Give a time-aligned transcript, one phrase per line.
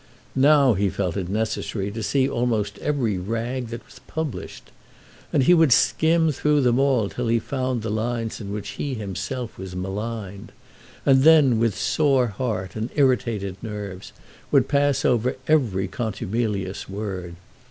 [0.35, 4.71] Now he felt it necessary to see almost every rag that was published.
[5.31, 8.95] And he would skim through them all till he found the lines in which he
[8.95, 10.53] himself was maligned,
[11.05, 14.11] and then, with sore heart and irritated nerves,
[14.49, 17.35] would pause over every contumelious word.